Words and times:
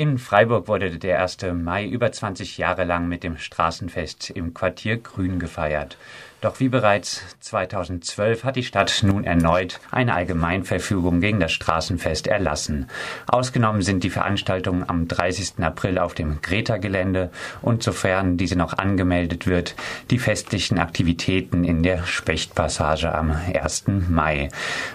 In 0.00 0.16
Freiburg 0.16 0.66
wurde 0.66 0.98
der 0.98 1.20
1. 1.20 1.36
Mai 1.52 1.84
über 1.84 2.10
20 2.10 2.56
Jahre 2.56 2.84
lang 2.84 3.06
mit 3.06 3.22
dem 3.22 3.36
Straßenfest 3.36 4.30
im 4.30 4.54
Quartier 4.54 4.96
Grün 4.96 5.38
gefeiert. 5.38 5.98
Doch 6.40 6.58
wie 6.58 6.70
bereits 6.70 7.20
2012 7.40 8.44
hat 8.44 8.56
die 8.56 8.62
Stadt 8.62 9.02
nun 9.02 9.24
erneut 9.24 9.78
eine 9.90 10.14
Allgemeinverfügung 10.14 11.20
gegen 11.20 11.38
das 11.38 11.52
Straßenfest 11.52 12.26
erlassen. 12.28 12.88
Ausgenommen 13.26 13.82
sind 13.82 14.04
die 14.04 14.10
Veranstaltungen 14.10 14.88
am 14.88 15.06
30. 15.06 15.62
April 15.62 15.98
auf 15.98 16.14
dem 16.14 16.40
Greta-Gelände 16.40 17.30
und 17.60 17.82
sofern 17.82 18.38
diese 18.38 18.56
noch 18.56 18.78
angemeldet 18.78 19.46
wird, 19.46 19.74
die 20.10 20.18
festlichen 20.18 20.78
Aktivitäten 20.78 21.64
in 21.64 21.82
der 21.82 22.06
Spechtpassage 22.06 23.14
am 23.14 23.32
1. 23.32 23.84
Mai. 24.08 24.48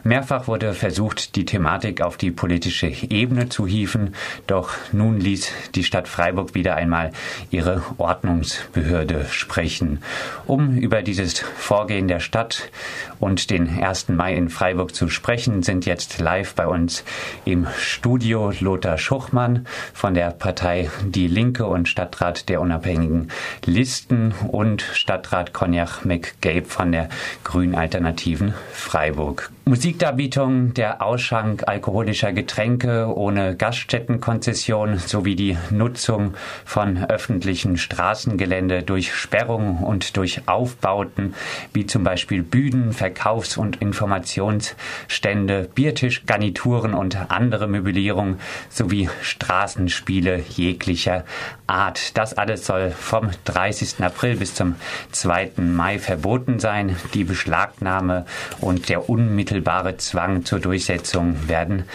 Mehrfach 0.03 0.47
wurde 0.47 0.73
versucht, 0.73 1.35
die 1.35 1.45
Thematik 1.45 2.01
auf 2.01 2.17
die 2.17 2.31
politische 2.31 2.87
Ebene 2.87 3.49
zu 3.49 3.67
hieven, 3.67 4.15
doch 4.47 4.71
nun 4.91 5.19
ließ 5.19 5.51
die 5.75 5.83
Stadt 5.83 6.07
Freiburg 6.07 6.55
wieder 6.55 6.75
einmal 6.75 7.11
ihre 7.51 7.83
Ordnungsbehörde 7.99 9.27
sprechen. 9.29 10.01
Um 10.47 10.77
über 10.77 11.03
dieses 11.03 11.34
Vorgehen 11.39 12.07
der 12.07 12.19
Stadt 12.19 12.69
und 13.19 13.49
den 13.49 13.81
1. 13.81 14.09
Mai 14.09 14.35
in 14.35 14.49
Freiburg 14.49 14.93
zu 14.93 15.09
sprechen, 15.09 15.63
sind 15.63 15.85
jetzt 15.85 16.19
live 16.19 16.53
bei 16.55 16.67
uns 16.67 17.03
im 17.45 17.67
Studio 17.77 18.51
Lothar 18.59 18.97
Schuchmann 18.97 19.65
von 19.93 20.13
der 20.13 20.31
Partei 20.31 20.89
Die 21.03 21.27
Linke 21.27 21.65
und 21.65 21.87
Stadtrat 21.87 22.49
der 22.49 22.61
Unabhängigen 22.61 23.29
Listen 23.65 24.33
und 24.47 24.81
Stadtrat 24.81 25.53
Konjach 25.53 26.05
McGabe 26.05 26.65
von 26.65 26.91
der 26.91 27.09
Grünen 27.43 27.75
Alternativen 27.75 28.53
Freiburg. 28.71 29.51
Musikdarbietung, 29.67 30.75
der 30.75 31.01
Ausschank 31.01 31.63
alkoholischer 31.67 32.31
Getränke 32.31 33.11
ohne 33.11 33.55
Gaststättenkonzession 33.55 34.99
sowie 34.99 35.35
die 35.35 35.57
Nutzung 35.71 36.35
von 36.65 37.03
öffentlichen 37.03 37.77
Straßengelände 37.77 38.83
durch 38.83 39.15
Sperrungen 39.15 39.83
und 39.83 40.17
durch 40.17 40.47
Aufbauten 40.47 41.24
wie 41.73 41.85
zum 41.85 42.03
Beispiel 42.03 42.43
Bühnen, 42.43 42.93
Verkaufs- 42.93 43.57
und 43.57 43.81
Informationsstände, 43.81 45.69
Biertischgarnituren 45.73 46.93
und 46.93 47.31
andere 47.31 47.67
Möblierung 47.67 48.37
sowie 48.69 49.09
Straßenspiele 49.21 50.43
jeglicher 50.49 51.23
Art. 51.67 52.17
Das 52.17 52.33
alles 52.33 52.65
soll 52.65 52.91
vom 52.91 53.29
30. 53.45 54.03
April 54.03 54.37
bis 54.37 54.53
zum 54.53 54.75
2. 55.11 55.53
Mai 55.57 55.99
verboten 55.99 56.59
sein. 56.59 56.95
Die 57.13 57.23
Beschlagnahme 57.23 58.25
und 58.61 58.89
der 58.89 59.09
unmittelbare 59.09 59.97
Zwang 59.97 60.45
zur 60.45 60.59
Durchsetzung 60.59 61.47
werden 61.47 61.85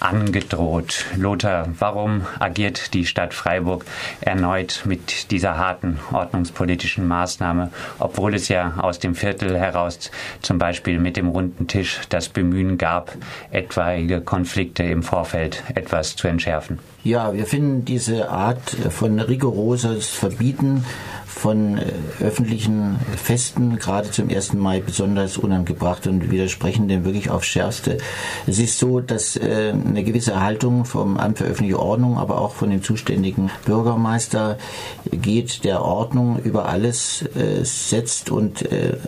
angedroht. 0.00 1.04
Lothar, 1.16 1.68
warum 1.78 2.26
agiert 2.38 2.94
die 2.94 3.06
Stadt 3.06 3.34
Freiburg 3.34 3.84
erneut 4.20 4.82
mit 4.84 5.30
dieser 5.30 5.56
harten 5.56 5.98
ordnungspolitischen 6.12 7.06
Maßnahme, 7.06 7.70
obwohl 7.98 8.34
es 8.34 8.48
ja 8.48 8.74
aus 8.78 8.98
dem 8.98 9.14
Viertel 9.14 9.58
heraus 9.58 10.10
zum 10.42 10.58
Beispiel 10.58 10.98
mit 10.98 11.16
dem 11.16 11.28
runden 11.28 11.66
Tisch 11.66 12.00
das 12.08 12.28
Bemühen 12.28 12.78
gab, 12.78 13.12
etwaige 13.50 14.20
Konflikte 14.20 14.82
im 14.82 15.02
Vorfeld 15.02 15.62
etwas 15.74 16.16
zu 16.16 16.28
entschärfen? 16.28 16.78
Ja, 17.06 17.32
wir 17.34 17.46
finden 17.46 17.84
diese 17.84 18.30
Art 18.30 18.68
von 18.90 19.20
rigoroses 19.20 20.08
Verbieten 20.08 20.82
von 21.36 21.76
äh, 21.76 21.92
öffentlichen 22.24 22.98
Festen, 23.22 23.78
gerade 23.78 24.10
zum 24.10 24.30
1. 24.30 24.54
Mai, 24.54 24.80
besonders 24.80 25.36
unangebracht 25.36 26.06
und 26.06 26.30
widersprechen 26.30 26.88
dem 26.88 27.04
wirklich 27.04 27.28
aufs 27.28 27.46
Schärfste. 27.46 27.98
Es 28.46 28.58
ist 28.58 28.78
so, 28.78 29.00
dass 29.00 29.36
äh, 29.36 29.72
eine 29.72 30.02
gewisse 30.02 30.40
Haltung 30.40 30.86
vom 30.86 31.18
Amt 31.18 31.38
für 31.38 31.44
öffentliche 31.44 31.78
Ordnung, 31.78 32.16
aber 32.16 32.40
auch 32.40 32.54
von 32.54 32.70
dem 32.70 32.82
zuständigen 32.82 33.50
Bürgermeister 33.66 34.56
geht, 35.10 35.64
der 35.64 35.82
Ordnung 35.82 36.40
über 36.42 36.68
alles 36.68 37.22
äh, 37.36 37.62
setzt 37.64 38.30
und 38.30 38.66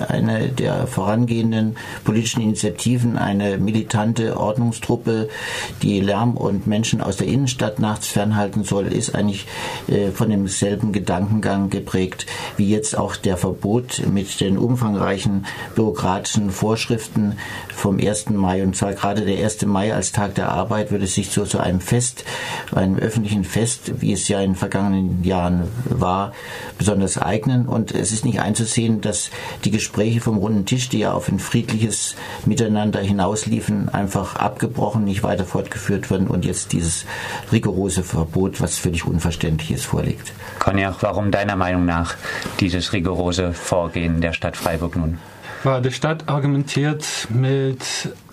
eine 0.08 0.48
der 0.48 0.86
vorangehenden 0.86 1.76
politischen 2.04 2.42
Initiativen, 2.42 3.16
eine 3.16 3.56
militante 3.58 4.36
Ordnungstruppe, 4.36 5.28
die 5.82 6.00
Lärm 6.00 6.36
und 6.36 6.66
Menschen 6.66 7.00
aus 7.00 7.16
der 7.16 7.26
Innenstadt 7.26 7.78
nachts 7.88 8.08
fernhalten 8.08 8.64
soll, 8.64 8.86
ist 8.92 9.14
eigentlich 9.14 9.46
von 10.14 10.30
demselben 10.30 10.92
Gedankengang 10.92 11.70
geprägt 11.70 12.26
wie 12.56 12.68
jetzt 12.68 12.96
auch 12.96 13.16
der 13.16 13.36
Verbot 13.36 14.02
mit 14.10 14.40
den 14.40 14.58
umfangreichen 14.58 15.46
bürokratischen 15.74 16.50
Vorschriften 16.50 17.38
vom 17.74 17.98
1. 17.98 18.30
Mai. 18.30 18.62
Und 18.62 18.76
zwar 18.76 18.92
gerade 18.92 19.24
der 19.24 19.42
1. 19.42 19.64
Mai 19.66 19.94
als 19.94 20.12
Tag 20.12 20.34
der 20.34 20.50
Arbeit 20.50 20.90
würde 20.90 21.06
sich 21.06 21.30
so 21.30 21.44
zu 21.44 21.58
einem 21.58 21.80
Fest, 21.80 22.24
einem 22.74 22.98
öffentlichen 22.98 23.44
Fest, 23.44 24.00
wie 24.00 24.12
es 24.12 24.28
ja 24.28 24.40
in 24.40 24.50
den 24.50 24.56
vergangenen 24.56 25.24
Jahren 25.24 25.68
war, 25.84 26.32
besonders 26.76 27.16
eignen. 27.16 27.66
Und 27.66 27.92
es 27.92 28.12
ist 28.12 28.24
nicht 28.24 28.40
einzusehen, 28.40 29.00
dass 29.00 29.30
die 29.64 29.70
Gespräche 29.70 30.20
vom 30.20 30.36
runden 30.36 30.66
Tisch, 30.66 30.88
die 30.88 30.98
ja 30.98 31.12
auf 31.12 31.28
ein 31.28 31.38
friedliches 31.38 32.16
Miteinander 32.44 33.00
hinausliefen, 33.00 33.88
einfach 33.88 34.36
abgebrochen, 34.36 35.04
nicht 35.04 35.22
weiter 35.22 35.44
fortgeführt 35.44 36.10
werden 36.10 36.26
und 36.26 36.44
jetzt 36.44 36.72
dieses 36.72 37.06
rigorose 37.52 37.77
Verbot, 38.02 38.60
was 38.60 38.78
völlig 38.78 39.06
unverständlich 39.06 39.70
ist, 39.70 39.86
vorliegt. 39.86 40.32
Konja, 40.58 40.94
warum 41.00 41.30
deiner 41.30 41.56
Meinung 41.56 41.84
nach 41.84 42.14
dieses 42.60 42.92
rigorose 42.92 43.52
Vorgehen 43.52 44.20
der 44.20 44.32
Stadt 44.32 44.56
Freiburg 44.56 44.96
nun? 44.96 45.18
Die 45.64 45.90
Stadt 45.90 46.28
argumentiert 46.28 47.04
mit 47.30 47.82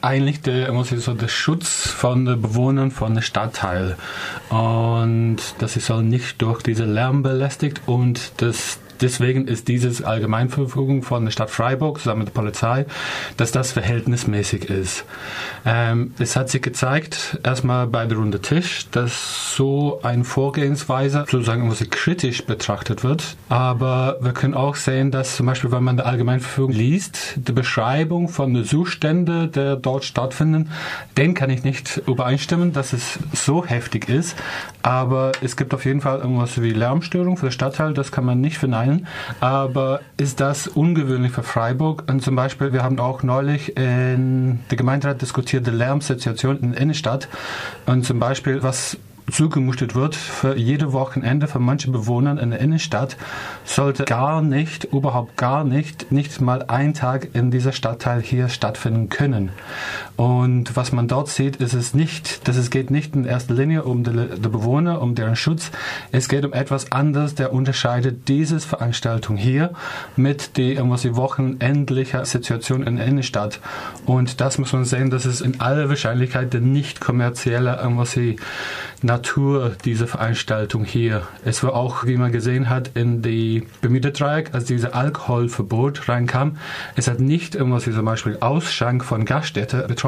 eigentlich 0.02 0.42
der, 0.42 0.72
muss 0.72 0.92
ich 0.92 1.04
so, 1.04 1.16
der 1.16 1.28
Schutz 1.28 1.88
von 1.88 2.26
den 2.26 2.40
Bewohnern 2.40 2.92
von 2.92 3.16
der 3.16 3.24
Stadtteil. 3.24 3.98
Und 4.50 5.38
dass 5.58 5.74
sie 5.74 5.80
soll 5.80 6.04
nicht 6.04 6.42
durch 6.42 6.62
diese 6.62 6.86
Lärm 6.86 7.24
belästigt 7.24 7.82
und 7.88 8.34
das 8.38 8.80
deswegen 9.02 9.48
ist 9.48 9.68
dieses 9.68 10.04
Allgemeinverfügung 10.04 11.04
von 11.04 11.26
der 11.26 11.32
Stadt 11.32 11.50
Freiburg 11.50 12.00
zusammen 12.00 12.20
mit 12.20 12.30
der 12.30 12.34
Polizei, 12.34 12.86
dass 13.38 13.52
das 13.52 13.72
verhältnismäßig 13.72 14.70
ist. 14.70 15.06
Ähm, 15.66 16.14
es 16.20 16.36
hat 16.36 16.50
sich 16.50 16.62
gezeigt, 16.62 17.40
erstmal 17.44 17.88
bei 17.88 18.06
der 18.06 18.18
Runde 18.18 18.42
Tisch, 18.42 18.88
dass 18.92 19.56
so 19.56 20.00
eine 20.04 20.24
Vorgehensweise 20.24 21.26
sozusagen 21.30 21.64
irgendwie 21.64 21.88
kritisch 21.88 22.46
betrachtet 22.46 23.04
wird. 23.04 23.36
Aber 23.50 24.18
wir 24.22 24.34
können 24.34 24.54
auch 24.54 24.76
sehen, 24.76 25.12
dass 25.12 25.38
zum 25.38 25.46
Beispiel, 25.46 25.72
wenn 25.72 25.84
man 25.84 25.98
die 25.98 26.04
Allgemeinverfügung 26.04 26.72
liest, 26.72 27.36
die 27.36 27.52
Beschreibung 27.52 28.30
von 28.30 28.54
den 28.54 28.66
Zuständen, 28.66 29.52
die 29.52 29.78
dort 29.82 30.06
stattfinden, 30.06 30.70
den 31.18 31.34
kann 31.34 31.50
ich 31.50 31.64
nicht 31.64 32.02
übereinstimmen, 32.08 32.74
dass 32.74 32.94
es 32.94 33.20
so 33.34 33.66
heftig 33.66 34.10
ist. 34.10 34.36
Aber 34.84 35.32
es 35.42 35.58
gibt 35.58 35.74
auf 35.74 35.86
jeden 35.86 36.02
Fall 36.02 36.20
irgendwas 36.20 36.62
wie 36.62 36.72
Lärmstörung 36.72 37.38
für 37.38 37.48
den 37.48 37.52
Stadtteil, 37.52 37.94
das 37.94 38.12
kann 38.12 38.26
man 38.26 38.40
nicht 38.42 38.58
verneinen 38.58 38.85
sein. 38.86 39.08
Aber 39.40 40.02
ist 40.18 40.40
das 40.40 40.68
ungewöhnlich 40.68 41.32
für 41.32 41.44
Freiburg? 41.44 42.04
Und 42.08 42.22
zum 42.22 42.36
Beispiel, 42.36 42.74
wir 42.74 42.84
haben 42.84 43.00
auch 43.00 43.24
neulich 43.24 43.76
in 43.78 44.60
der 44.70 44.78
Gemeinderat 44.78 45.22
diskutiert, 45.22 45.68
die 45.68 45.72
Lärmsituation 45.72 46.60
in 46.60 46.72
der 46.72 46.82
Innenstadt. 46.82 47.28
Und 47.86 48.06
zum 48.06 48.20
Beispiel, 48.20 48.64
was 48.64 48.98
zugemutet 49.32 49.96
wird 49.96 50.16
für 50.16 50.56
jede 50.56 50.94
Wochenende 50.94 51.48
für 51.48 51.60
manche 51.60 51.90
Bewohner 51.90 52.40
in 52.40 52.52
der 52.52 52.60
Innenstadt, 52.60 53.18
sollte 53.64 54.06
gar 54.06 54.42
nicht, 54.42 54.84
überhaupt 54.86 55.36
gar 55.36 55.64
nicht, 55.64 56.12
nicht 56.12 56.40
mal 56.42 56.64
ein 56.68 56.94
Tag 56.94 57.30
in 57.34 57.50
dieser 57.50 57.72
Stadtteil 57.72 58.22
hier 58.22 58.50
stattfinden 58.50 59.10
können. 59.10 59.50
Und 60.16 60.78
was 60.78 60.94
man 60.94 61.08
dort 61.08 61.28
sieht, 61.28 61.58
ist 61.58 61.74
es 61.74 61.94
nicht, 61.94 62.48
dass 62.48 62.56
es 62.56 62.70
geht 62.70 62.90
nicht 62.90 63.16
in 63.16 63.26
erster 63.26 63.54
Linie 63.54 63.84
um 63.84 64.04
die, 64.04 64.12
die 64.12 64.50
Bewohner, 64.50 65.02
um 65.02 65.14
deren 65.14 65.36
Schutz. 65.36 65.72
Es 66.12 66.30
geht 66.30 66.46
um 66.46 66.54
etwas 66.54 66.92
anderes, 66.94 67.36
der 67.36 67.52
unterscheidet 67.52 68.30
diese 68.30 68.60
Veranstaltung 68.62 69.36
hier 69.36 69.72
mit 70.16 70.56
der 70.58 70.76
irgendwas 70.76 71.06
wochenendlichen 71.16 72.24
Situation 72.24 72.84
in 72.84 72.96
der 72.96 73.06
Innenstadt. 73.06 73.60
Und 74.06 74.40
das 74.40 74.58
muss 74.58 74.72
man 74.72 74.86
sehen, 74.86 75.10
dass 75.10 75.26
es 75.26 75.42
in 75.42 75.60
aller 75.60 75.90
Wahrscheinlichkeit 75.90 76.54
der 76.54 76.62
nicht 76.62 77.02
kommerzielle 77.02 77.76
irgendwas 77.76 78.18
Natur 79.02 79.76
dieser 79.84 80.08
Veranstaltung 80.08 80.86
hier. 80.86 81.24
Es 81.44 81.62
war 81.64 81.74
auch, 81.74 82.06
wie 82.06 82.16
man 82.16 82.32
gesehen 82.32 82.70
hat, 82.70 82.92
in 82.94 83.22
die 83.22 83.68
Bermuda-Dreieck, 83.82 84.54
als 84.54 84.66
dieses 84.66 84.92
Alkoholverbot 84.92 86.08
reinkam. 86.08 86.58
Es 86.96 87.08
hat 87.08 87.20
nicht 87.20 87.56
irgendwas 87.56 87.86
wie 87.86 87.92
zum 87.92 88.06
Beispiel 88.06 88.38
Ausschank 88.40 89.04
von 89.04 89.26
Gaststätten 89.26 89.86
betroffen. 89.88 90.05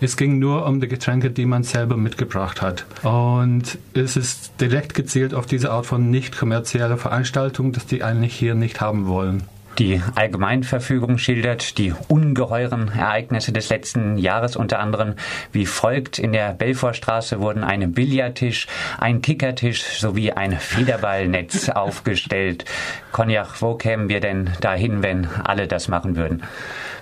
Es 0.00 0.16
ging 0.16 0.38
nur 0.38 0.66
um 0.66 0.80
die 0.80 0.88
Getränke, 0.88 1.30
die 1.30 1.46
man 1.46 1.62
selber 1.62 1.96
mitgebracht 1.96 2.62
hat. 2.62 2.86
Und 3.02 3.78
es 3.94 4.16
ist 4.16 4.60
direkt 4.60 4.94
gezielt 4.94 5.34
auf 5.34 5.46
diese 5.46 5.70
Art 5.70 5.86
von 5.86 6.10
nicht 6.10 6.36
kommerzielle 6.36 6.96
Veranstaltung, 6.96 7.72
dass 7.72 7.86
die 7.86 8.02
eigentlich 8.02 8.34
hier 8.34 8.54
nicht 8.54 8.80
haben 8.80 9.06
wollen. 9.06 9.42
Die 9.78 10.00
Allgemeinverfügung 10.14 11.18
schildert 11.18 11.76
die 11.76 11.92
ungeheuren 12.08 12.90
Ereignisse 12.96 13.52
des 13.52 13.68
letzten 13.68 14.16
Jahres 14.16 14.56
unter 14.56 14.78
anderem 14.78 15.16
wie 15.52 15.66
folgt. 15.66 16.18
In 16.18 16.32
der 16.32 16.54
Belfortstraße 16.54 17.40
wurden 17.40 17.62
ein 17.62 17.92
Billardtisch, 17.92 18.68
ein 18.96 19.20
Kickertisch 19.20 19.82
sowie 20.00 20.32
ein 20.32 20.52
Federballnetz 20.52 21.68
aufgestellt. 21.74 22.64
Konjach, 23.12 23.60
wo 23.60 23.74
kämen 23.74 24.08
wir 24.08 24.20
denn 24.20 24.48
dahin, 24.62 25.02
wenn 25.02 25.26
alle 25.26 25.66
das 25.66 25.88
machen 25.88 26.16
würden? 26.16 26.42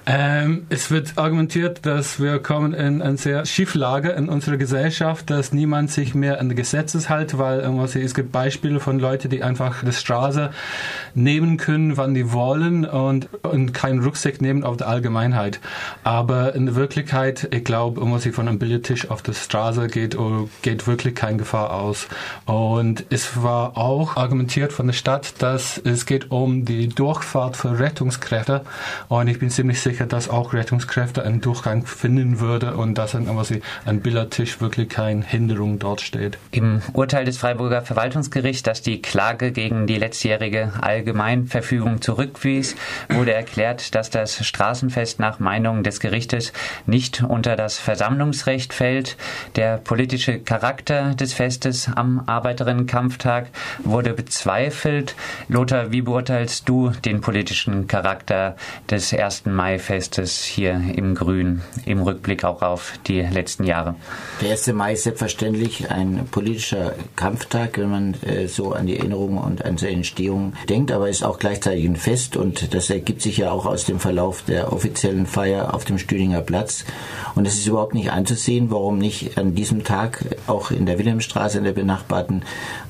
Ähm, 0.06 0.66
es 0.68 0.90
wird 0.90 1.16
argumentiert, 1.16 1.86
dass 1.86 2.20
wir 2.20 2.38
kommen 2.38 2.74
in 2.74 3.00
eine 3.00 3.16
sehr 3.16 3.46
Schieflage 3.46 4.10
in 4.10 4.28
unserer 4.28 4.58
Gesellschaft, 4.58 5.30
dass 5.30 5.54
niemand 5.54 5.90
sich 5.90 6.14
mehr 6.14 6.40
an 6.40 6.50
die 6.50 6.54
Gesetze 6.54 7.08
hält, 7.08 7.38
weil 7.38 7.60
es 7.60 8.14
gibt 8.14 8.30
Beispiele 8.30 8.80
von 8.80 8.98
Leuten, 8.98 9.30
die 9.30 9.42
einfach 9.42 9.82
die 9.82 9.92
Straße 9.92 10.50
nehmen 11.14 11.56
können, 11.56 11.96
wann 11.96 12.12
die 12.12 12.32
wollen 12.32 12.84
und, 12.84 13.28
und 13.42 13.72
keinen 13.72 14.02
Rucksack 14.02 14.42
nehmen 14.42 14.62
auf 14.62 14.76
die 14.76 14.84
Allgemeinheit. 14.84 15.58
Aber 16.02 16.54
in 16.54 16.66
der 16.66 16.74
Wirklichkeit, 16.74 17.48
ich 17.50 17.64
glaube, 17.64 18.02
wenn 18.02 18.10
man 18.10 18.20
von 18.20 18.48
einem 18.48 18.58
Billardtisch 18.58 19.10
auf 19.10 19.22
die 19.22 19.32
Straße 19.32 19.86
geht, 19.88 20.18
oh, 20.18 20.50
geht 20.60 20.86
wirklich 20.86 21.14
keine 21.14 21.38
Gefahr 21.38 21.72
aus. 21.72 22.08
Und 22.44 23.06
es 23.08 23.42
war 23.42 23.78
auch 23.78 24.16
argumentiert 24.16 24.72
von 24.74 24.86
der 24.86 24.94
Stadt, 24.94 25.42
dass 25.42 25.78
es 25.78 26.04
geht 26.04 26.30
um 26.30 26.66
die 26.66 26.88
Durchfahrt 26.88 27.56
für 27.56 27.78
Rettungskräfte. 27.78 28.62
Und 29.08 29.28
ich 29.28 29.38
bin 29.38 29.48
ziemlich 29.48 29.80
sicher, 29.80 29.93
dass 30.00 30.28
auch 30.28 30.52
Rettungskräfte 30.52 31.22
einen 31.22 31.40
Durchgang 31.40 31.86
finden 31.86 32.40
würde 32.40 32.76
und 32.76 32.96
dass 32.96 33.14
ein, 33.14 33.28
ein 33.84 34.00
Billardtisch 34.00 34.60
wirklich 34.60 34.88
keine 34.88 35.24
Hinderung 35.24 35.78
dort 35.78 36.00
steht. 36.00 36.38
Im 36.50 36.82
Urteil 36.92 37.24
des 37.24 37.38
Freiburger 37.38 37.82
Verwaltungsgerichts, 37.82 38.62
das 38.62 38.82
die 38.82 39.00
Klage 39.00 39.52
gegen 39.52 39.86
die 39.86 39.96
letztjährige 39.96 40.72
Allgemeinverfügung 40.80 42.00
zurückwies, 42.00 42.76
wurde 43.08 43.32
erklärt, 43.32 43.94
dass 43.94 44.10
das 44.10 44.44
Straßenfest 44.44 45.20
nach 45.20 45.38
Meinung 45.38 45.82
des 45.82 46.00
Gerichtes 46.00 46.52
nicht 46.86 47.22
unter 47.22 47.56
das 47.56 47.78
Versammlungsrecht 47.78 48.72
fällt. 48.72 49.16
Der 49.56 49.78
politische 49.78 50.38
Charakter 50.38 51.14
des 51.14 51.32
Festes 51.32 51.88
am 51.94 52.22
Arbeiterinnenkampftag 52.26 53.48
wurde 53.82 54.12
bezweifelt. 54.12 55.14
Lothar, 55.48 55.92
wie 55.92 56.02
beurteilst 56.02 56.68
du 56.68 56.90
den 57.04 57.20
politischen 57.20 57.86
Charakter 57.86 58.56
des 58.90 59.12
1. 59.12 59.44
Mai-Festes 59.84 60.42
hier 60.44 60.80
im 60.96 61.14
Grün, 61.14 61.60
im 61.84 62.00
Rückblick 62.00 62.42
auch 62.44 62.62
auf 62.62 62.94
die 63.06 63.20
letzten 63.20 63.64
Jahre? 63.64 63.96
Der 64.40 64.52
1. 64.52 64.68
Mai 64.68 64.94
ist 64.94 65.02
selbstverständlich 65.02 65.90
ein 65.90 66.26
politischer 66.30 66.94
Kampftag, 67.16 67.76
wenn 67.76 67.90
man 67.90 68.14
äh, 68.22 68.48
so 68.48 68.72
an 68.72 68.86
die 68.86 68.96
Erinnerung 68.96 69.36
und 69.36 69.62
an 69.62 69.76
seine 69.76 69.96
Entstehung 69.96 70.54
denkt, 70.70 70.90
aber 70.90 71.10
ist 71.10 71.22
auch 71.22 71.38
gleichzeitig 71.38 71.84
ein 71.84 71.96
Fest 71.96 72.36
und 72.36 72.72
das 72.72 72.88
ergibt 72.88 73.20
sich 73.20 73.36
ja 73.36 73.50
auch 73.50 73.66
aus 73.66 73.84
dem 73.84 74.00
Verlauf 74.00 74.42
der 74.42 74.72
offiziellen 74.72 75.26
Feier 75.26 75.74
auf 75.74 75.84
dem 75.84 75.98
Stühlinger 75.98 76.40
Platz. 76.40 76.86
Und 77.34 77.46
es 77.46 77.54
ist 77.54 77.66
überhaupt 77.66 77.94
nicht 77.94 78.10
anzusehen, 78.10 78.70
warum 78.70 78.98
nicht 78.98 79.36
an 79.36 79.54
diesem 79.54 79.84
Tag 79.84 80.24
auch 80.46 80.70
in 80.70 80.86
der 80.86 80.98
Wilhelmstraße, 80.98 81.58
in 81.58 81.64
der 81.64 81.72
benachbarten, 81.72 82.42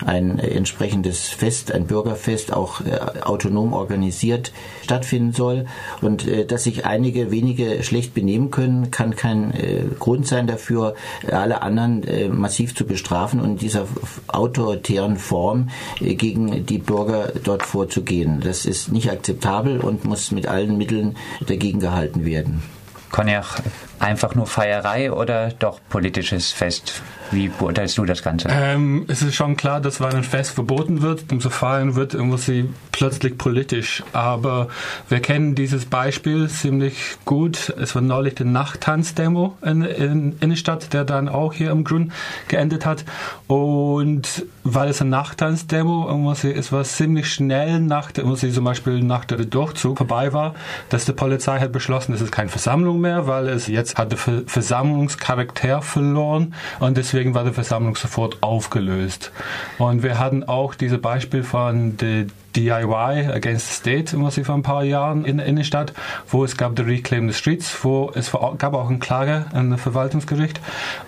ein 0.04 0.38
entsprechendes 0.38 1.28
Fest, 1.28 1.72
ein 1.72 1.86
Bürgerfest, 1.86 2.52
auch 2.52 2.82
äh, 2.82 3.20
autonom 3.22 3.72
organisiert 3.72 4.52
stattfinden 4.82 5.32
soll. 5.32 5.66
Und 6.00 6.28
äh, 6.28 6.44
dass 6.44 6.64
sich 6.64 6.83
einige 6.84 7.30
wenige 7.30 7.82
schlecht 7.82 8.14
benehmen 8.14 8.50
können, 8.50 8.90
kann 8.90 9.16
kein 9.16 9.52
äh, 9.52 9.84
Grund 9.98 10.26
sein 10.26 10.46
dafür, 10.46 10.94
alle 11.30 11.62
anderen 11.62 12.02
äh, 12.04 12.28
massiv 12.28 12.74
zu 12.74 12.84
bestrafen 12.84 13.40
und 13.40 13.50
in 13.50 13.58
dieser 13.58 13.86
autoritären 14.28 15.16
Form 15.16 15.70
äh, 16.00 16.14
gegen 16.14 16.66
die 16.66 16.78
Bürger 16.78 17.32
dort 17.42 17.62
vorzugehen. 17.62 18.40
Das 18.42 18.66
ist 18.66 18.92
nicht 18.92 19.10
akzeptabel 19.10 19.80
und 19.80 20.04
muss 20.04 20.30
mit 20.30 20.46
allen 20.46 20.76
Mitteln 20.78 21.16
dagegen 21.46 21.80
gehalten 21.80 22.24
werden. 22.24 22.62
Konjach, 23.10 23.60
einfach 23.98 24.34
nur 24.34 24.46
Feierei 24.46 25.12
oder 25.12 25.50
doch 25.50 25.80
politisches 25.88 26.52
Fest? 26.52 27.02
Wie 27.30 27.48
beurteilst 27.48 27.98
du 27.98 28.04
das 28.04 28.22
Ganze? 28.22 28.48
Ähm, 28.50 29.06
es 29.08 29.22
ist 29.22 29.34
schon 29.34 29.56
klar, 29.56 29.80
dass 29.80 30.00
wenn 30.00 30.14
ein 30.14 30.24
Fest 30.24 30.52
verboten 30.52 31.02
wird, 31.02 31.32
umso 31.32 31.50
feiern 31.50 31.94
wird, 31.96 32.14
muss 32.14 32.46
sie 32.46 32.68
plötzlich 32.92 33.36
politisch. 33.38 34.04
Aber 34.12 34.68
wir 35.08 35.20
kennen 35.20 35.54
dieses 35.54 35.86
Beispiel 35.86 36.48
ziemlich 36.48 37.16
gut. 37.24 37.74
Es 37.80 37.94
war 37.94 38.02
neulich 38.02 38.36
die 38.36 38.44
Nachttanzdemo 38.44 39.56
in, 39.62 39.82
in 39.82 40.36
Innenstadt, 40.40 40.92
der 40.92 41.04
dann 41.04 41.28
auch 41.28 41.52
hier 41.54 41.70
im 41.70 41.82
Grund 41.82 42.12
geendet 42.48 42.86
hat. 42.86 43.04
Und 43.48 44.46
weil 44.62 44.88
es 44.88 45.00
eine 45.00 45.10
Nachttanzdemo, 45.10 46.32
es 46.32 46.72
war 46.72 46.84
ziemlich 46.84 47.32
schnell 47.32 47.80
nach, 47.80 48.10
muss 48.22 48.40
sie 48.40 48.52
zum 48.52 48.64
Beispiel 48.64 49.02
nach 49.02 49.24
der 49.24 49.38
Durchzug 49.38 49.98
vorbei 49.98 50.32
war, 50.32 50.54
dass 50.88 51.04
die 51.04 51.12
Polizei 51.12 51.58
hat 51.58 51.72
beschlossen, 51.72 52.14
es 52.14 52.20
ist 52.20 52.32
keine 52.32 52.48
Versammlung 52.48 53.00
mehr, 53.00 53.26
weil 53.26 53.48
es 53.48 53.66
jetzt 53.66 53.83
hat 53.94 54.12
den 54.12 54.46
Versammlungscharakter 54.46 55.82
verloren 55.82 56.54
und 56.80 56.96
deswegen 56.96 57.34
war 57.34 57.44
die 57.44 57.52
Versammlung 57.52 57.96
sofort 57.96 58.42
aufgelöst. 58.42 59.32
Und 59.78 60.02
wir 60.02 60.18
hatten 60.18 60.44
auch 60.44 60.74
dieses 60.74 61.00
Beispiel 61.00 61.42
von 61.42 61.96
der 61.96 62.26
DIY 62.56 63.30
Against 63.32 63.68
the 63.68 63.74
State, 63.74 64.22
was 64.22 64.36
sie 64.36 64.44
vor 64.44 64.54
ein 64.54 64.62
paar 64.62 64.84
Jahren 64.84 65.24
in 65.24 65.38
der 65.38 65.46
Innenstadt, 65.46 65.92
wo 66.28 66.44
es 66.44 66.56
gab 66.56 66.76
die 66.76 66.82
Reclaim 66.82 67.28
the 67.28 67.36
Streets, 67.36 67.76
wo 67.82 68.12
es 68.14 68.30
gab 68.30 68.74
auch 68.74 68.88
eine 68.88 68.98
Klage 68.98 69.46
an 69.52 69.70
das 69.70 69.80
Verwaltungsgericht 69.80 70.60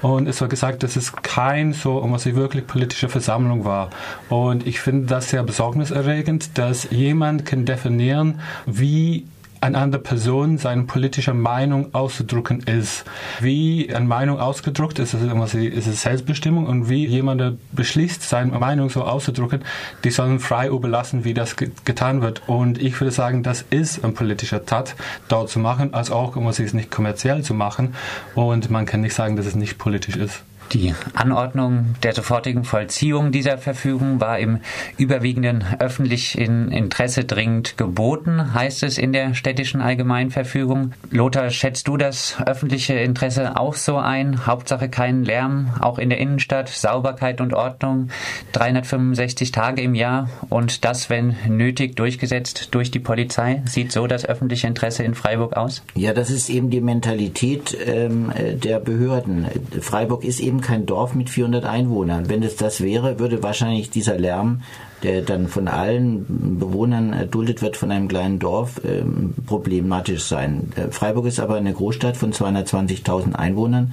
und 0.02 0.28
es 0.28 0.40
war 0.40 0.48
gesagt, 0.48 0.82
dass 0.82 0.96
es 0.96 1.12
kein 1.12 1.72
so, 1.72 2.04
was 2.10 2.24
sie 2.24 2.34
wirklich 2.34 2.66
politische 2.66 3.08
Versammlung 3.08 3.64
war. 3.64 3.90
Und 4.28 4.66
ich 4.66 4.80
finde 4.80 5.06
das 5.06 5.30
sehr 5.30 5.42
besorgniserregend, 5.42 6.58
dass 6.58 6.90
jemand 6.90 7.46
kann 7.46 7.64
definieren, 7.64 8.40
wie 8.66 9.26
eine 9.60 9.78
andere 9.78 10.02
Person 10.02 10.58
seine 10.58 10.84
politische 10.84 11.34
Meinung 11.34 11.94
auszudrücken 11.94 12.60
ist. 12.60 13.04
Wie 13.40 13.92
eine 13.94 14.06
Meinung 14.06 14.38
ausgedrückt 14.38 14.98
ist, 14.98 15.14
ist 15.14 15.86
es 15.86 16.02
Selbstbestimmung 16.02 16.66
und 16.66 16.88
wie 16.88 17.06
jemand 17.06 17.58
beschließt, 17.72 18.22
seine 18.22 18.58
Meinung 18.58 18.90
so 18.90 19.02
auszudrücken, 19.02 19.62
die 20.04 20.10
sollen 20.10 20.40
frei 20.40 20.68
überlassen, 20.68 21.24
wie 21.24 21.34
das 21.34 21.56
getan 21.56 22.22
wird. 22.22 22.42
Und 22.46 22.80
ich 22.80 23.00
würde 23.00 23.10
sagen, 23.10 23.42
das 23.42 23.64
ist 23.70 24.04
ein 24.04 24.14
politischer 24.14 24.64
Tat, 24.64 24.94
dort 25.28 25.50
zu 25.50 25.58
machen, 25.58 25.94
als 25.94 26.10
auch, 26.10 26.36
um 26.36 26.46
es 26.48 26.58
nicht 26.58 26.90
kommerziell 26.90 27.42
zu 27.42 27.54
machen. 27.54 27.94
Und 28.34 28.70
man 28.70 28.86
kann 28.86 29.00
nicht 29.00 29.14
sagen, 29.14 29.36
dass 29.36 29.46
es 29.46 29.54
nicht 29.54 29.78
politisch 29.78 30.16
ist. 30.16 30.42
Die 30.72 30.94
Anordnung 31.14 31.94
der 32.02 32.12
sofortigen 32.12 32.64
Vollziehung 32.64 33.30
dieser 33.30 33.58
Verfügung 33.58 34.20
war 34.20 34.38
im 34.38 34.58
überwiegenden 34.98 35.64
öffentlichen 35.78 36.72
Interesse 36.72 37.24
dringend 37.24 37.76
geboten, 37.76 38.54
heißt 38.54 38.82
es 38.82 38.98
in 38.98 39.12
der 39.12 39.34
städtischen 39.34 39.80
Allgemeinverfügung. 39.80 40.92
Lothar, 41.10 41.50
schätzt 41.50 41.88
du 41.88 41.96
das 41.96 42.36
öffentliche 42.44 42.94
Interesse 42.94 43.56
auch 43.58 43.74
so 43.74 43.96
ein? 43.96 44.46
Hauptsache 44.46 44.88
keinen 44.88 45.24
Lärm, 45.24 45.70
auch 45.80 45.98
in 45.98 46.10
der 46.10 46.18
Innenstadt, 46.18 46.68
Sauberkeit 46.68 47.40
und 47.40 47.54
Ordnung, 47.54 48.08
365 48.52 49.52
Tage 49.52 49.82
im 49.82 49.94
Jahr 49.94 50.28
und 50.48 50.84
das, 50.84 51.10
wenn 51.10 51.36
nötig, 51.48 51.96
durchgesetzt 51.96 52.74
durch 52.74 52.90
die 52.90 52.98
Polizei. 52.98 53.62
Sieht 53.66 53.92
so 53.92 54.06
das 54.06 54.24
öffentliche 54.24 54.66
Interesse 54.66 55.04
in 55.04 55.14
Freiburg 55.14 55.56
aus? 55.56 55.82
Ja, 55.94 56.12
das 56.12 56.30
ist 56.30 56.48
eben 56.50 56.70
die 56.70 56.80
Mentalität 56.80 57.76
ähm, 57.86 58.32
der 58.36 58.80
Behörden. 58.80 59.46
Freiburg 59.80 60.24
ist 60.24 60.40
eben 60.40 60.55
eben 60.56 60.62
kein 60.62 60.86
Dorf 60.86 61.14
mit 61.14 61.28
400 61.28 61.64
Einwohnern. 61.64 62.28
Wenn 62.28 62.42
es 62.42 62.56
das 62.56 62.80
wäre, 62.80 63.18
würde 63.18 63.42
wahrscheinlich 63.42 63.90
dieser 63.90 64.18
Lärm 64.18 64.62
der 65.02 65.22
dann 65.22 65.48
von 65.48 65.68
allen 65.68 66.58
Bewohnern 66.58 67.12
erduldet 67.12 67.62
wird 67.62 67.76
von 67.76 67.90
einem 67.90 68.08
kleinen 68.08 68.38
Dorf, 68.38 68.80
ähm, 68.84 69.34
problematisch 69.46 70.24
sein. 70.24 70.72
Äh, 70.76 70.90
Freiburg 70.90 71.26
ist 71.26 71.38
aber 71.38 71.56
eine 71.56 71.72
Großstadt 71.72 72.16
von 72.16 72.32
220.000 72.32 73.34
Einwohnern 73.34 73.92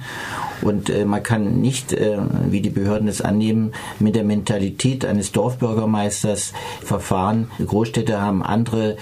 und 0.62 0.88
äh, 0.88 1.04
man 1.04 1.22
kann 1.22 1.60
nicht, 1.60 1.92
äh, 1.92 2.18
wie 2.48 2.60
die 2.60 2.70
Behörden 2.70 3.08
es 3.08 3.20
annehmen, 3.20 3.72
mit 3.98 4.16
der 4.16 4.24
Mentalität 4.24 5.04
eines 5.04 5.32
Dorfbürgermeisters 5.32 6.52
verfahren. 6.82 7.50
Großstädte 7.64 8.20
haben 8.20 8.42
andere, 8.42 8.96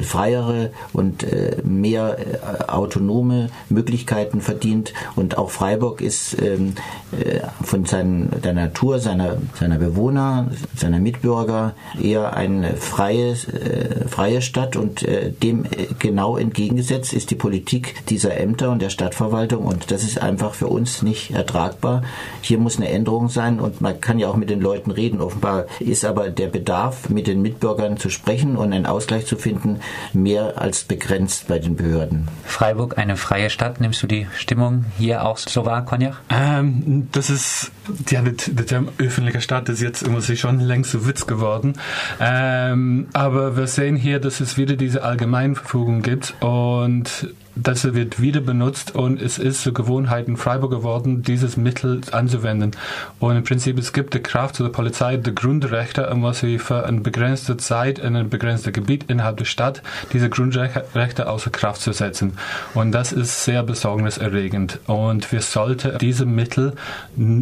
freiere 0.00 0.70
und 0.92 1.26
mehr 1.64 2.16
autonome 2.68 3.48
Möglichkeiten 3.68 4.40
verdient 4.40 4.92
und 5.16 5.38
auch 5.38 5.50
Freiburg 5.50 6.00
ist 6.00 6.40
ähm, 6.40 6.74
von 7.62 7.84
seinen, 7.84 8.30
der 8.42 8.52
Natur 8.52 8.98
seiner, 8.98 9.36
seiner 9.58 9.78
Bewohner, 9.78 10.50
seiner 10.76 11.00
Mitbürger 11.00 11.33
Bürger 11.34 11.74
eher 12.00 12.36
eine 12.36 12.76
freie, 12.76 13.32
äh, 13.32 14.08
freie 14.08 14.40
Stadt 14.40 14.76
und 14.76 15.02
äh, 15.02 15.30
dem 15.30 15.64
äh, 15.64 15.88
genau 15.98 16.36
entgegengesetzt 16.36 17.12
ist 17.12 17.30
die 17.30 17.34
Politik 17.34 18.06
dieser 18.08 18.38
Ämter 18.38 18.70
und 18.70 18.80
der 18.80 18.90
Stadtverwaltung 18.90 19.64
und 19.64 19.90
das 19.90 20.04
ist 20.04 20.20
einfach 20.20 20.54
für 20.54 20.68
uns 20.68 21.02
nicht 21.02 21.32
ertragbar. 21.32 22.02
Hier 22.40 22.58
muss 22.58 22.76
eine 22.76 22.88
Änderung 22.88 23.28
sein 23.28 23.58
und 23.58 23.80
man 23.80 24.00
kann 24.00 24.18
ja 24.18 24.28
auch 24.28 24.36
mit 24.36 24.48
den 24.48 24.60
Leuten 24.60 24.90
reden. 24.90 25.20
Offenbar 25.20 25.66
ist 25.80 26.04
aber 26.04 26.30
der 26.30 26.48
Bedarf, 26.48 27.08
mit 27.08 27.26
den 27.26 27.42
Mitbürgern 27.42 27.96
zu 27.96 28.10
sprechen 28.10 28.56
und 28.56 28.72
einen 28.72 28.86
Ausgleich 28.86 29.26
zu 29.26 29.36
finden, 29.36 29.80
mehr 30.12 30.60
als 30.60 30.84
begrenzt 30.84 31.48
bei 31.48 31.58
den 31.58 31.76
Behörden. 31.76 32.28
Freiburg, 32.44 32.96
eine 32.96 33.16
freie 33.16 33.50
Stadt, 33.50 33.80
nimmst 33.80 34.02
du 34.02 34.06
die 34.06 34.26
Stimmung 34.36 34.84
hier 34.98 35.24
auch 35.24 35.38
so 35.38 35.66
wahr, 35.66 35.84
Konjach? 35.84 36.20
Ähm, 36.30 37.08
das 37.12 37.30
ist, 37.30 37.72
ja, 38.10 38.22
der 38.22 38.66
Term 38.66 38.88
öffentliche 38.98 39.40
Stadt 39.40 39.68
ist 39.68 39.80
jetzt 39.80 40.02
immer 40.02 40.20
schon 40.22 40.60
längst 40.60 40.92
so 40.92 41.06
Witz 41.06 41.26
geworden. 41.26 41.74
Ähm, 42.20 43.08
aber 43.12 43.56
wir 43.56 43.66
sehen 43.66 43.96
hier, 43.96 44.20
dass 44.20 44.40
es 44.40 44.56
wieder 44.56 44.76
diese 44.76 45.02
Allgemeinverfügung 45.02 46.02
gibt 46.02 46.34
und 46.40 47.28
das 47.56 47.94
wird 47.94 48.20
wieder 48.20 48.40
benutzt 48.40 48.94
und 48.94 49.20
es 49.20 49.38
ist 49.38 49.62
zur 49.62 49.74
Gewohnheit 49.74 50.26
in 50.28 50.36
Freiburg 50.36 50.70
geworden, 50.70 51.22
dieses 51.22 51.56
Mittel 51.56 52.00
anzuwenden. 52.10 52.72
Und 53.20 53.36
im 53.36 53.44
Prinzip, 53.44 53.78
es 53.78 53.92
gibt 53.92 54.14
die 54.14 54.20
Kraft 54.20 54.58
der 54.58 54.68
Polizei, 54.68 55.16
die 55.16 55.34
Grundrechte, 55.34 56.10
um 56.10 56.22
was 56.22 56.40
sie 56.40 56.58
für 56.58 56.84
eine 56.84 57.00
begrenzte 57.00 57.56
Zeit 57.56 57.98
in 57.98 58.16
einem 58.16 58.28
begrenzten 58.28 58.72
Gebiet 58.72 59.04
innerhalb 59.08 59.36
der 59.36 59.44
Stadt 59.44 59.82
diese 60.12 60.30
Grundrechte 60.30 61.28
außer 61.28 61.50
Kraft 61.50 61.80
zu 61.80 61.92
setzen. 61.92 62.36
Und 62.74 62.92
das 62.92 63.12
ist 63.12 63.44
sehr 63.44 63.62
besorgniserregend. 63.62 64.80
Und 64.86 65.30
wir 65.30 65.40
sollten 65.40 65.98
diese 65.98 66.26
Mittel, 66.26 66.74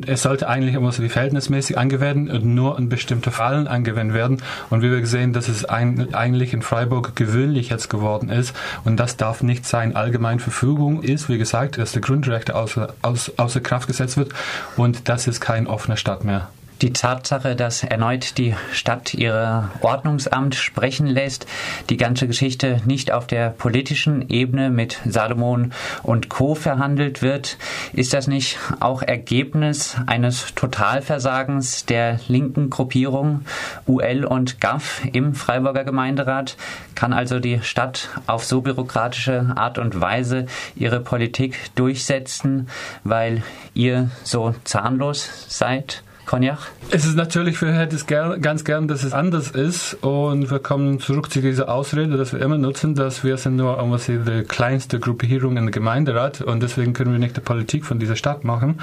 es 0.07 0.23
sollte 0.23 0.49
eigentlich 0.49 0.75
immer 0.75 0.93
so 0.93 1.03
wie 1.03 1.09
verhältnismäßig 1.09 1.79
angewendet 1.79 2.43
und 2.43 2.55
nur 2.55 2.79
in 2.79 2.89
bestimmten 2.89 3.31
Fallen 3.31 3.67
angewendet 3.67 4.15
werden. 4.15 4.43
Und 4.71 4.83
wie 4.83 4.91
wir 4.91 5.01
gesehen, 5.01 5.33
dass 5.33 5.49
es 5.49 5.65
ein, 5.65 6.13
eigentlich 6.13 6.53
in 6.53 6.63
Freiburg 6.63 7.17
gewöhnlich 7.17 7.71
jetzt 7.71 7.89
geworden 7.89 8.29
ist. 8.29 8.55
Und 8.85 8.99
das 8.99 9.17
darf 9.17 9.43
nicht 9.43 9.67
sein 9.67 9.97
allgemeinen 10.03 10.41
Verfügung 10.41 11.03
ist, 11.03 11.29
wie 11.29 11.39
gesagt, 11.39 11.79
dass 11.79 11.93
die 11.93 12.01
Grundrechte 12.01 12.55
außer, 12.55 12.95
außer, 13.03 13.61
Kraft 13.61 13.87
gesetzt 13.87 14.17
wird 14.17 14.33
und 14.77 15.09
das 15.09 15.27
ist 15.27 15.41
kein 15.41 15.67
offener 15.67 15.97
Stadt 15.97 16.25
mehr. 16.25 16.49
Die 16.83 16.93
Tatsache, 16.93 17.55
dass 17.55 17.85
erneut 17.85 18.39
die 18.39 18.57
Stadt 18.73 19.15
ihr 19.15 19.71
Ordnungsamt 19.83 20.57
sprechen 20.57 21.07
lässt, 21.07 21.47
die 21.91 21.97
ganze 21.97 22.27
Geschichte 22.27 22.81
nicht 22.85 23.13
auf 23.13 23.29
der 23.29 23.51
politischen 23.51 24.29
Ebene 24.29 24.69
mit 24.69 24.99
Salomon 25.05 25.73
und 26.03 26.29
Co. 26.29 26.57
verhandelt 26.57 27.23
wird, 27.23 27.57
ist 27.93 28.13
das 28.13 28.27
nicht 28.27 28.59
auch 28.81 29.01
Ergebnis 29.01 29.97
eines 30.07 30.57
Totalversagens 30.57 31.87
der 31.87 32.19
linken 32.27 32.69
Gruppierung 32.69 33.43
UL 33.87 34.25
und 34.25 34.61
GAF 34.61 35.03
im 35.13 35.37
Freiburger 35.37 35.85
Gemeinderat? 35.85 36.57
Kann 36.97 37.13
also 37.13 37.39
die 37.39 37.61
Stadt 37.63 38.09
auf 38.27 38.45
so 38.45 38.61
bürokratische 38.61 39.53
Art 39.55 39.79
und 39.79 40.01
Weise 40.01 40.47
ihre 40.75 40.99
Politik 40.99 41.73
durchsetzen, 41.77 42.69
weil 43.05 43.45
ihr 43.73 44.11
so 44.25 44.53
zahnlos 44.65 45.47
seid? 45.47 46.03
Cognac? 46.27 46.59
Es 46.91 47.05
ist 47.05 47.17
natürlich, 47.17 47.61
wir 47.63 47.73
hätten 47.73 47.97
es 47.97 48.07
ganz 48.07 48.65
gern, 48.65 48.87
dass 48.87 49.03
es 49.03 49.13
anders 49.13 49.51
ist 49.51 49.95
und 50.03 50.51
wir 50.51 50.59
kommen 50.59 51.01
zurück 51.01 51.33
zu 51.33 51.41
dieser 51.41 51.69
Ausrede, 51.69 52.17
dass 52.17 52.33
wir 52.33 52.41
immer 52.41 52.59
nutzen, 52.59 52.95
dass 52.95 53.25
wir 53.25 53.37
sind 53.37 53.57
nur 53.57 53.79
die 54.09 54.43
kleinste 54.43 55.01
Gruppierung 55.01 55.55
der 55.55 55.65
Gemeinderat 55.67 56.41
und 56.41 56.63
deswegen 56.63 56.93
können 56.93 57.13
wir 57.13 57.19
nicht 57.19 57.37
die 57.37 57.41
Politik 57.41 57.85
von 57.85 57.99
dieser 57.99 58.17
Stadt 58.17 58.45
machen. 58.45 58.81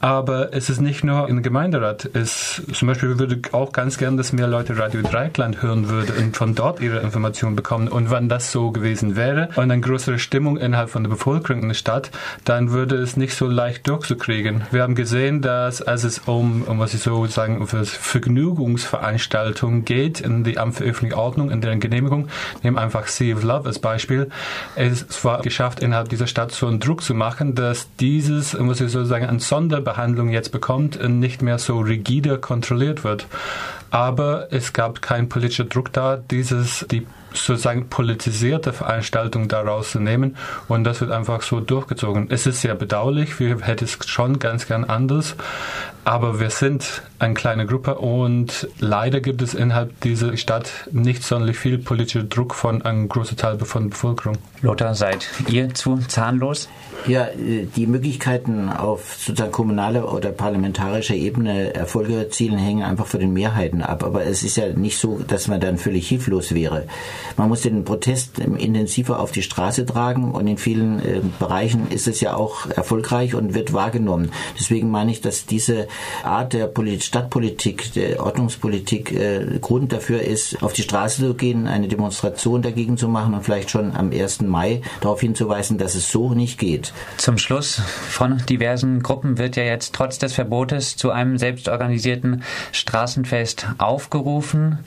Aber 0.00 0.52
es 0.52 0.68
ist 0.68 0.80
nicht 0.80 1.04
nur 1.04 1.28
im 1.28 1.42
Gemeinderat. 1.42 2.10
Es, 2.12 2.62
zum 2.72 2.88
Beispiel, 2.88 3.10
wir 3.10 3.18
würden 3.18 3.42
auch 3.52 3.72
ganz 3.72 3.98
gern, 3.98 4.16
dass 4.16 4.32
mehr 4.32 4.48
Leute 4.48 4.78
Radio 4.78 5.02
Dreieckland 5.02 5.62
hören 5.62 5.88
würden 5.88 6.16
und 6.16 6.36
von 6.36 6.54
dort 6.54 6.80
ihre 6.80 7.00
Informationen 7.00 7.56
bekommen. 7.56 7.88
Und 7.88 8.10
wenn 8.10 8.28
das 8.28 8.52
so 8.52 8.70
gewesen 8.70 9.16
wäre 9.16 9.48
und 9.56 9.70
eine 9.70 9.80
größere 9.80 10.18
Stimmung 10.18 10.56
innerhalb 10.56 10.90
von 10.90 11.04
der 11.04 11.10
Bevölkerung 11.10 11.62
in 11.62 11.68
der 11.68 11.74
Stadt, 11.74 12.10
dann 12.44 12.72
würde 12.72 12.96
es 12.96 13.16
nicht 13.16 13.34
so 13.34 13.46
leicht 13.46 13.86
durchzukriegen. 13.86 14.62
Wir 14.70 14.82
haben 14.82 14.94
gesehen, 14.94 15.40
dass 15.40 15.82
als 15.82 16.04
es 16.04 16.20
um, 16.20 16.62
um 16.62 16.73
was 16.78 16.94
ich 16.94 17.02
sozusagen 17.02 17.66
für 17.66 17.84
Vergnügungsveranstaltungen 17.84 19.84
geht, 19.84 20.20
in 20.20 20.44
die 20.44 20.58
Amt 20.58 20.76
für 20.76 20.84
öffentliche 20.84 21.16
Ordnung, 21.16 21.50
in 21.50 21.60
deren 21.60 21.80
Genehmigung, 21.80 22.28
nehmen 22.62 22.78
einfach 22.78 23.06
Sea 23.06 23.36
of 23.36 23.42
Love 23.42 23.66
als 23.66 23.78
Beispiel. 23.78 24.30
Es 24.76 25.24
war 25.24 25.42
geschafft, 25.42 25.80
innerhalb 25.80 26.08
dieser 26.08 26.26
Stadt 26.26 26.52
so 26.52 26.66
einen 26.66 26.80
Druck 26.80 27.02
zu 27.02 27.14
machen, 27.14 27.54
dass 27.54 27.88
dieses, 28.00 28.54
ich 28.54 28.76
sozusagen, 28.76 29.26
eine 29.26 29.40
Sonderbehandlung 29.40 30.30
jetzt 30.30 30.52
bekommt 30.52 30.96
und 30.96 31.18
nicht 31.18 31.42
mehr 31.42 31.58
so 31.58 31.80
rigide 31.80 32.38
kontrolliert 32.38 33.04
wird. 33.04 33.26
Aber 33.94 34.48
es 34.50 34.72
gab 34.72 35.02
keinen 35.02 35.28
politischen 35.28 35.68
Druck 35.68 35.92
da, 35.92 36.16
dieses, 36.16 36.84
die 36.90 37.06
sozusagen 37.32 37.88
politisierte 37.88 38.72
Veranstaltung 38.72 39.48
daraus 39.48 39.92
zu 39.92 40.00
nehmen 40.00 40.36
und 40.68 40.84
das 40.84 41.00
wird 41.00 41.10
einfach 41.10 41.42
so 41.42 41.60
durchgezogen. 41.60 42.28
Es 42.30 42.46
ist 42.46 42.60
sehr 42.60 42.74
bedauerlich, 42.74 43.38
wir 43.38 43.60
hätten 43.60 43.84
es 43.84 43.98
schon 44.06 44.38
ganz 44.38 44.66
gern 44.66 44.84
anders, 44.84 45.36
aber 46.04 46.40
wir 46.40 46.50
sind 46.50 47.02
eine 47.18 47.34
kleine 47.34 47.66
Gruppe 47.66 47.96
und 47.96 48.68
leider 48.78 49.20
gibt 49.20 49.42
es 49.42 49.54
innerhalb 49.54 50.00
dieser 50.00 50.36
Stadt 50.36 50.70
nicht 50.92 51.22
sonderlich 51.22 51.56
viel 51.56 51.78
politischer 51.78 52.24
Druck 52.24 52.54
von 52.54 52.82
einem 52.82 53.08
großen 53.08 53.36
Teil 53.36 53.58
von 53.58 53.84
der 53.84 53.90
Bevölkerung. 53.90 54.38
Lothar, 54.60 54.94
seid 54.94 55.26
ihr 55.48 55.72
zu 55.72 55.98
zahnlos? 56.08 56.68
Ja, 57.06 57.26
äh, 57.26 57.66
die 57.76 57.86
Möglichkeiten 57.86 58.70
auf 58.70 59.16
sozusagen 59.16 59.52
kommunaler 59.52 60.12
oder 60.12 60.30
parlamentarischer 60.30 61.14
Ebene 61.14 61.74
Erfolge 61.74 62.16
erzielen, 62.16 62.58
hängen 62.58 62.82
einfach 62.82 63.06
von 63.06 63.20
den 63.20 63.32
Mehrheiten 63.32 63.82
ab. 63.88 64.04
Aber 64.04 64.24
es 64.24 64.42
ist 64.42 64.56
ja 64.56 64.68
nicht 64.68 64.98
so, 64.98 65.20
dass 65.26 65.48
man 65.48 65.60
dann 65.60 65.78
völlig 65.78 66.08
hilflos 66.08 66.54
wäre. 66.54 66.86
Man 67.36 67.48
muss 67.48 67.62
den 67.62 67.84
Protest 67.84 68.38
intensiver 68.38 69.20
auf 69.20 69.32
die 69.32 69.42
Straße 69.42 69.86
tragen 69.86 70.32
und 70.32 70.46
in 70.46 70.58
vielen 70.58 70.98
äh, 71.00 71.20
Bereichen 71.38 71.88
ist 71.90 72.08
es 72.08 72.20
ja 72.20 72.34
auch 72.34 72.70
erfolgreich 72.70 73.34
und 73.34 73.54
wird 73.54 73.72
wahrgenommen. 73.72 74.30
Deswegen 74.58 74.90
meine 74.90 75.10
ich, 75.10 75.20
dass 75.20 75.46
diese 75.46 75.88
Art 76.22 76.52
der 76.52 76.70
Stadtpolitik, 77.00 77.92
der 77.94 78.24
Ordnungspolitik 78.24 79.12
äh, 79.12 79.58
Grund 79.60 79.92
dafür 79.92 80.22
ist, 80.22 80.62
auf 80.62 80.72
die 80.72 80.82
Straße 80.82 81.22
zu 81.22 81.34
gehen, 81.34 81.66
eine 81.66 81.88
Demonstration 81.88 82.62
dagegen 82.62 82.96
zu 82.96 83.08
machen 83.08 83.34
und 83.34 83.42
vielleicht 83.42 83.70
schon 83.70 83.94
am 83.96 84.10
1. 84.10 84.42
Mai 84.42 84.82
darauf 85.00 85.20
hinzuweisen, 85.20 85.78
dass 85.78 85.94
es 85.94 86.10
so 86.10 86.34
nicht 86.34 86.58
geht. 86.58 86.92
Zum 87.16 87.38
Schluss 87.38 87.80
von 88.08 88.42
diversen 88.48 89.02
Gruppen 89.02 89.38
wird 89.38 89.56
ja 89.56 89.64
jetzt 89.64 89.94
trotz 89.94 90.18
des 90.18 90.34
Verbotes 90.34 90.96
zu 90.96 91.10
einem 91.10 91.38
selbstorganisierten 91.38 92.42
Straßenfest 92.72 93.66
aufgerufen. 93.78 94.78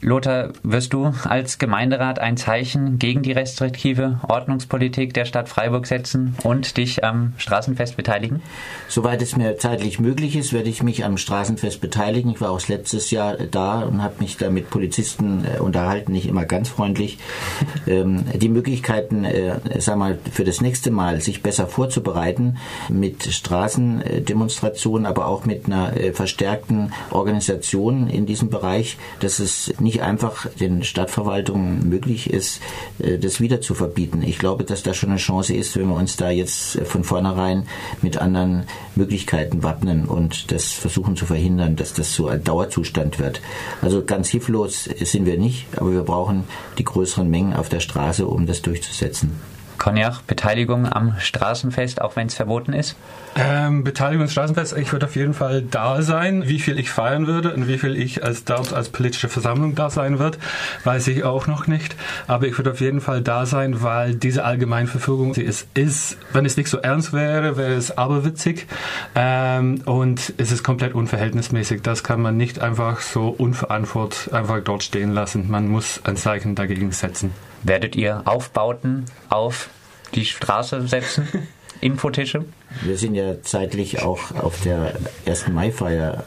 Lothar, 0.00 0.50
wirst 0.62 0.92
du 0.92 1.12
als 1.24 1.58
Gemeinderat 1.58 2.18
ein 2.18 2.36
Zeichen 2.36 2.98
gegen 2.98 3.22
die 3.22 3.32
restriktive 3.32 4.20
Ordnungspolitik 4.28 5.12
der 5.14 5.24
Stadt 5.24 5.48
Freiburg 5.48 5.86
setzen 5.86 6.36
und 6.44 6.76
dich 6.76 7.04
am 7.04 7.32
Straßenfest 7.36 7.96
beteiligen? 7.96 8.42
Soweit 8.88 9.22
es 9.22 9.36
mir 9.36 9.58
zeitlich 9.58 9.98
möglich 9.98 10.36
ist, 10.36 10.52
werde 10.52 10.68
ich 10.68 10.82
mich 10.82 11.04
am 11.04 11.16
Straßenfest 11.16 11.80
beteiligen. 11.80 12.30
Ich 12.30 12.40
war 12.40 12.50
auch 12.50 12.68
letztes 12.68 13.10
Jahr 13.10 13.36
da 13.36 13.80
und 13.80 14.02
habe 14.02 14.14
mich 14.20 14.36
da 14.36 14.50
mit 14.50 14.70
Polizisten 14.70 15.44
äh, 15.44 15.58
unterhalten, 15.58 16.12
nicht 16.12 16.28
immer 16.28 16.44
ganz 16.44 16.68
freundlich. 16.68 17.18
ähm, 17.86 18.24
die 18.34 18.48
Möglichkeiten, 18.48 19.24
äh, 19.24 19.58
sag 19.78 19.96
mal, 19.96 20.18
für 20.30 20.44
das 20.44 20.60
nächste 20.60 20.90
Mal 20.90 21.20
sich 21.20 21.42
besser 21.42 21.66
vorzubereiten 21.66 22.58
mit 22.88 23.24
Straßendemonstrationen, 23.24 25.06
aber 25.06 25.26
auch 25.26 25.44
mit 25.44 25.66
einer 25.66 25.96
äh, 25.96 26.12
verstärkten 26.12 26.92
Organisation 27.10 28.08
in 28.08 28.26
diesem 28.26 28.50
Bereich, 28.50 28.96
das 29.20 29.40
ist 29.40 29.77
nicht 29.80 30.02
einfach 30.02 30.46
den 30.60 30.84
Stadtverwaltungen 30.84 31.88
möglich 31.88 32.30
ist, 32.30 32.60
äh, 32.98 33.18
das 33.18 33.40
wieder 33.40 33.60
zu 33.60 33.74
verbieten. 33.74 34.22
Ich 34.22 34.38
glaube, 34.38 34.64
dass 34.64 34.82
da 34.82 34.94
schon 34.94 35.10
eine 35.10 35.18
Chance 35.18 35.54
ist, 35.54 35.76
wenn 35.76 35.88
wir 35.88 35.96
uns 35.96 36.16
da 36.16 36.30
jetzt 36.30 36.78
von 36.84 37.04
vornherein 37.04 37.66
mit 38.02 38.18
anderen 38.18 38.64
Möglichkeiten 38.94 39.62
wappnen 39.62 40.06
und 40.06 40.50
das 40.52 40.72
versuchen 40.72 41.16
zu 41.16 41.26
verhindern, 41.26 41.76
dass 41.76 41.94
das 41.94 42.14
so 42.14 42.28
ein 42.28 42.42
Dauerzustand 42.44 43.18
wird. 43.18 43.40
Also 43.82 44.04
ganz 44.04 44.28
hilflos 44.28 44.84
sind 44.84 45.26
wir 45.26 45.38
nicht, 45.38 45.66
aber 45.76 45.92
wir 45.92 46.02
brauchen 46.02 46.44
die 46.78 46.84
größeren 46.84 47.28
Mengen 47.28 47.54
auf 47.54 47.68
der 47.68 47.80
Straße, 47.80 48.26
um 48.26 48.46
das 48.46 48.62
durchzusetzen. 48.62 49.57
Cognac, 49.88 50.26
Beteiligung 50.26 50.86
am 50.86 51.14
Straßenfest, 51.18 52.02
auch 52.02 52.14
wenn 52.14 52.26
es 52.26 52.34
verboten 52.34 52.74
ist? 52.74 52.94
Ähm, 53.36 53.84
Beteiligung 53.84 54.24
am 54.24 54.28
Straßenfest, 54.30 54.76
ich 54.76 54.92
würde 54.92 55.06
auf 55.06 55.16
jeden 55.16 55.32
Fall 55.32 55.62
da 55.62 56.02
sein. 56.02 56.46
Wie 56.46 56.58
viel 56.58 56.78
ich 56.78 56.90
feiern 56.90 57.26
würde 57.26 57.54
und 57.54 57.68
wie 57.68 57.78
viel 57.78 57.96
ich 57.96 58.22
als 58.22 58.44
als 58.50 58.90
politische 58.90 59.30
Versammlung 59.30 59.74
da 59.74 59.88
sein 59.88 60.18
wird, 60.18 60.38
weiß 60.84 61.08
ich 61.08 61.24
auch 61.24 61.46
noch 61.46 61.66
nicht. 61.66 61.96
Aber 62.26 62.46
ich 62.46 62.58
würde 62.58 62.72
auf 62.72 62.82
jeden 62.82 63.00
Fall 63.00 63.22
da 63.22 63.46
sein, 63.46 63.82
weil 63.82 64.14
diese 64.14 64.44
Allgemeinverfügung 64.44 65.32
sie 65.32 65.42
ist, 65.42 65.66
ist, 65.72 66.18
wenn 66.34 66.44
es 66.44 66.58
nicht 66.58 66.68
so 66.68 66.76
ernst 66.76 67.14
wäre, 67.14 67.56
wäre 67.56 67.72
es 67.72 67.96
aberwitzig. 67.96 68.66
Ähm, 69.14 69.80
und 69.86 70.34
es 70.36 70.52
ist 70.52 70.62
komplett 70.64 70.94
unverhältnismäßig. 70.94 71.80
Das 71.80 72.04
kann 72.04 72.20
man 72.20 72.36
nicht 72.36 72.60
einfach 72.60 73.00
so 73.00 73.28
unverantwortlich 73.28 74.34
einfach 74.34 74.60
dort 74.62 74.82
stehen 74.82 75.12
lassen. 75.14 75.50
Man 75.50 75.66
muss 75.66 76.02
ein 76.04 76.18
Zeichen 76.18 76.54
dagegen 76.54 76.92
setzen. 76.92 77.32
Werdet 77.62 77.96
ihr 77.96 78.22
Aufbauten 78.26 79.06
auf 79.30 79.70
die 80.14 80.24
Straße 80.24 80.86
setzen? 80.86 81.28
Infotische? 81.80 82.44
Wir 82.82 82.98
sind 82.98 83.14
ja 83.14 83.40
zeitlich 83.42 84.02
auch 84.02 84.32
auf 84.34 84.60
der 84.62 84.94
1. 85.26 85.48
Mai-Feier 85.48 86.24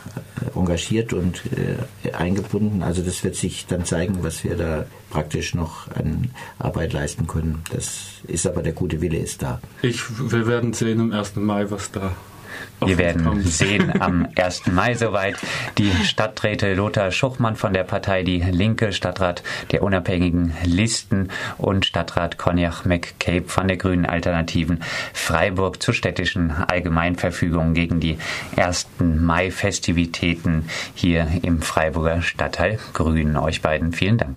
äh, 0.56 0.58
engagiert 0.58 1.12
und 1.12 1.42
äh, 2.04 2.12
eingebunden. 2.14 2.84
Also 2.84 3.02
das 3.02 3.24
wird 3.24 3.36
sich 3.36 3.66
dann 3.68 3.84
zeigen, 3.84 4.20
was 4.22 4.44
wir 4.46 4.56
da 4.56 4.86
praktisch 5.10 5.54
noch 5.54 5.90
an 5.92 6.32
Arbeit 6.58 6.94
leisten 6.94 7.28
können. 7.28 7.64
Das 7.72 8.22
ist 8.28 8.48
aber 8.48 8.64
der 8.64 8.74
gute 8.74 9.02
Wille 9.02 9.18
ist 9.18 9.42
da. 9.42 9.60
Ich, 9.82 10.02
wir 10.32 10.48
werden 10.48 10.74
sehen 10.74 11.02
am 11.02 11.12
1. 11.12 11.36
Mai, 11.36 11.70
was 11.70 11.92
da 11.92 12.16
wir 12.84 12.98
werden 12.98 13.42
sehen 13.44 13.92
am 14.02 14.28
1. 14.36 14.68
Mai 14.68 14.94
soweit. 14.94 15.36
Die 15.78 15.92
Stadträte 16.04 16.74
Lothar 16.74 17.12
Schuchmann 17.12 17.56
von 17.56 17.74
der 17.74 17.84
Partei 17.84 18.24
Die 18.24 18.40
Linke, 18.40 18.94
Stadtrat 18.94 19.44
der 19.72 19.84
unabhängigen 19.84 20.54
Listen 20.64 21.30
und 21.58 21.86
Stadtrat 21.86 22.38
Cognac 22.38 22.86
McCabe 22.86 23.48
von 23.48 23.68
der 23.68 23.78
Grünen 23.78 24.06
Alternativen 24.06 24.84
Freiburg 25.14 25.82
zur 25.82 25.94
städtischen 25.94 26.52
Allgemeinverfügung 26.52 27.74
gegen 27.74 28.00
die 28.00 28.18
1. 28.56 28.88
Mai-Festivitäten 29.00 30.66
hier 30.96 31.28
im 31.42 31.62
Freiburger 31.62 32.22
Stadtteil 32.22 32.80
Grün. 32.94 33.38
Euch 33.38 33.62
beiden 33.62 33.94
vielen 33.94 34.18
Dank. 34.18 34.30